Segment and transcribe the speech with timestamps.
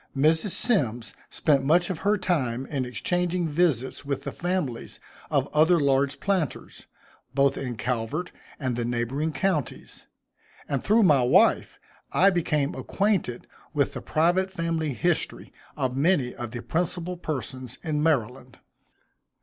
[0.17, 0.49] Mrs.
[0.49, 5.79] Symmes spent much of her time in exchanging visits with the families of the other
[5.79, 6.87] large planters,
[7.35, 10.07] both in Calvert and the neighboring counties;
[10.67, 11.77] and through my wife,
[12.11, 13.45] I became acquainted
[13.75, 18.57] with the private family history of many of the principal persons in Maryland.